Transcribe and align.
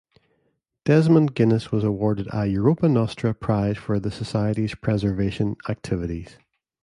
Desmond 0.83 1.35
Guinness 1.35 1.71
was 1.71 1.83
awarded 1.83 2.27
a 2.33 2.47
Europa 2.47 2.89
Nostra 2.89 3.35
prize 3.35 3.77
for 3.77 3.99
the 3.99 4.09
Society's 4.09 4.73
preservation 4.73 5.55
activities. 5.69 6.39